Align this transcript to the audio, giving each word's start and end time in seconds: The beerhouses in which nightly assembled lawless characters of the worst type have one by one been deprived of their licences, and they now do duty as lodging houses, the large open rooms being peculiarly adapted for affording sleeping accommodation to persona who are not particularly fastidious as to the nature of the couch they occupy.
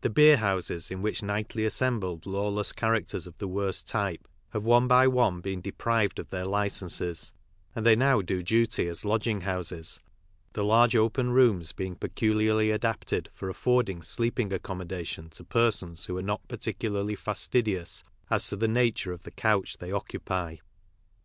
The 0.00 0.10
beerhouses 0.10 0.90
in 0.90 1.02
which 1.02 1.22
nightly 1.22 1.64
assembled 1.64 2.26
lawless 2.26 2.72
characters 2.72 3.28
of 3.28 3.38
the 3.38 3.46
worst 3.46 3.86
type 3.86 4.26
have 4.50 4.64
one 4.64 4.88
by 4.88 5.06
one 5.06 5.40
been 5.40 5.60
deprived 5.60 6.18
of 6.18 6.30
their 6.30 6.46
licences, 6.46 7.32
and 7.72 7.86
they 7.86 7.94
now 7.94 8.22
do 8.22 8.42
duty 8.42 8.88
as 8.88 9.04
lodging 9.04 9.42
houses, 9.42 10.00
the 10.54 10.64
large 10.64 10.96
open 10.96 11.30
rooms 11.30 11.70
being 11.70 11.94
peculiarly 11.94 12.72
adapted 12.72 13.28
for 13.34 13.48
affording 13.48 14.02
sleeping 14.02 14.52
accommodation 14.52 15.30
to 15.30 15.44
persona 15.44 15.94
who 16.08 16.16
are 16.16 16.22
not 16.22 16.48
particularly 16.48 17.14
fastidious 17.14 18.02
as 18.30 18.44
to 18.48 18.56
the 18.56 18.66
nature 18.66 19.12
of 19.12 19.22
the 19.22 19.30
couch 19.30 19.78
they 19.78 19.92
occupy. 19.92 20.56